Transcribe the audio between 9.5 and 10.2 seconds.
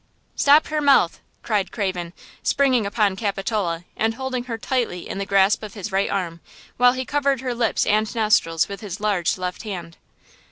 hand.